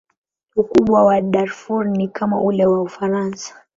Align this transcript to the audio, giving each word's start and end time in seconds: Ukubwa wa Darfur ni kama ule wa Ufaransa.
Ukubwa 0.55 1.03
wa 1.03 1.21
Darfur 1.21 1.85
ni 1.89 2.07
kama 2.07 2.41
ule 2.41 2.65
wa 2.65 2.81
Ufaransa. 2.81 3.53